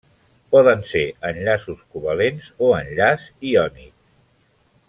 [0.53, 3.97] Poden ser enllaços covalents o enllaç iònic.